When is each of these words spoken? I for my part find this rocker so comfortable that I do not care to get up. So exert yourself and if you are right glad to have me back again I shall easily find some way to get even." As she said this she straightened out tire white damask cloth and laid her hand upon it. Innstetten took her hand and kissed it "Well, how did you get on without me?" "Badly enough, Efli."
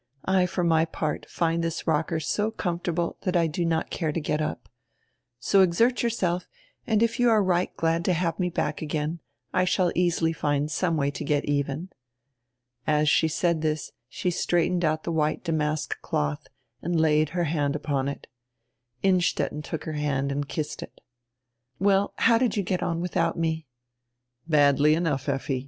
I 0.25 0.47
for 0.47 0.63
my 0.63 0.85
part 0.85 1.27
find 1.29 1.63
this 1.63 1.85
rocker 1.85 2.19
so 2.19 2.49
comfortable 2.49 3.17
that 3.21 3.35
I 3.37 3.45
do 3.45 3.63
not 3.63 3.91
care 3.91 4.11
to 4.11 4.19
get 4.19 4.41
up. 4.41 4.67
So 5.39 5.61
exert 5.61 6.01
yourself 6.01 6.47
and 6.87 7.03
if 7.03 7.19
you 7.19 7.29
are 7.29 7.43
right 7.43 7.69
glad 7.77 8.03
to 8.05 8.13
have 8.13 8.39
me 8.39 8.49
back 8.49 8.81
again 8.81 9.19
I 9.53 9.63
shall 9.63 9.91
easily 9.93 10.33
find 10.33 10.71
some 10.71 10.97
way 10.97 11.11
to 11.11 11.23
get 11.23 11.45
even." 11.45 11.89
As 12.87 13.09
she 13.09 13.27
said 13.27 13.61
this 13.61 13.91
she 14.09 14.31
straightened 14.31 14.83
out 14.83 15.03
tire 15.03 15.11
white 15.13 15.43
damask 15.43 16.01
cloth 16.01 16.47
and 16.81 16.99
laid 16.99 17.29
her 17.37 17.43
hand 17.43 17.75
upon 17.75 18.07
it. 18.07 18.25
Innstetten 19.03 19.61
took 19.61 19.83
her 19.83 19.93
hand 19.93 20.31
and 20.31 20.49
kissed 20.49 20.81
it 20.81 20.99
"Well, 21.77 22.15
how 22.15 22.39
did 22.39 22.57
you 22.57 22.63
get 22.63 22.81
on 22.81 23.01
without 23.01 23.37
me?" 23.37 23.67
"Badly 24.47 24.95
enough, 24.95 25.27
Efli." 25.27 25.59